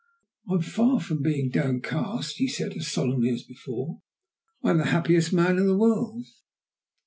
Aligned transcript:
"I 0.49 0.53
am 0.55 0.61
far 0.63 0.99
from 0.99 1.21
being 1.21 1.51
downcast," 1.51 2.37
he 2.37 2.47
said 2.47 2.73
as 2.73 2.87
solemnly 2.87 3.29
as 3.29 3.43
before. 3.43 4.01
"I 4.63 4.71
am 4.71 4.79
the 4.79 4.85
happiest 4.85 5.31
man 5.31 5.59
in 5.59 5.67
the 5.67 5.77
world. 5.77 6.25